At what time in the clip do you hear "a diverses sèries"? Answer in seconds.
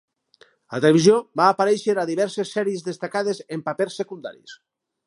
2.05-2.89